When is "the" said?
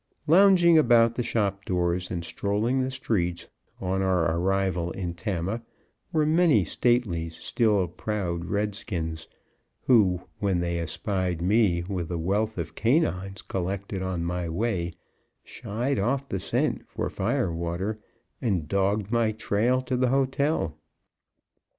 1.13-1.21, 2.81-2.89, 12.07-12.17, 16.27-16.39, 19.95-20.09